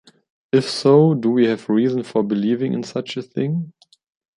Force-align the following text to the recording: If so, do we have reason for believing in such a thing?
If 0.51 0.67
so, 0.67 1.13
do 1.13 1.29
we 1.29 1.45
have 1.45 1.69
reason 1.69 2.01
for 2.01 2.23
believing 2.23 2.73
in 2.73 2.81
such 2.81 3.17
a 3.17 3.21
thing? 3.21 3.71